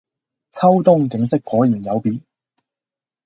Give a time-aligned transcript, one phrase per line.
[0.49, 2.21] 秋冬景色果然有別